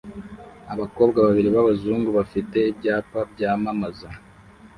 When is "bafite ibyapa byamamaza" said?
2.17-4.07